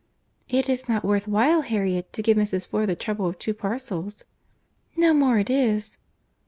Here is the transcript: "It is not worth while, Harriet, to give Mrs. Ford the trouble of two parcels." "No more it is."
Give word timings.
"It 0.49 0.67
is 0.67 0.89
not 0.89 1.05
worth 1.05 1.27
while, 1.27 1.61
Harriet, 1.61 2.11
to 2.13 2.23
give 2.23 2.35
Mrs. 2.35 2.65
Ford 2.65 2.89
the 2.89 2.95
trouble 2.95 3.27
of 3.27 3.37
two 3.37 3.53
parcels." 3.53 4.25
"No 4.97 5.13
more 5.13 5.37
it 5.37 5.51
is." 5.51 5.97